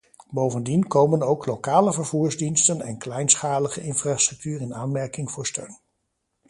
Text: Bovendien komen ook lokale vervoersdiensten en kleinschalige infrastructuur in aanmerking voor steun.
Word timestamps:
Bovendien 0.29 0.87
komen 0.87 1.21
ook 1.21 1.45
lokale 1.45 1.93
vervoersdiensten 1.93 2.81
en 2.81 2.97
kleinschalige 2.97 3.81
infrastructuur 3.81 4.61
in 4.61 4.73
aanmerking 4.75 5.31
voor 5.31 5.45
steun. 5.45 5.77